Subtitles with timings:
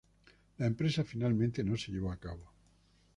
[0.57, 2.51] La empresa finalmente no se llevó a cabo.